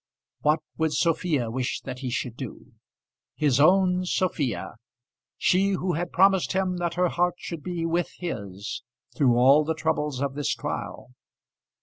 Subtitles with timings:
[0.39, 2.71] What would Sophia wish that he should do?
[3.35, 4.77] his own Sophia,
[5.37, 8.81] she who had promised him that her heart should be with his
[9.15, 11.11] through all the troubles of this trial?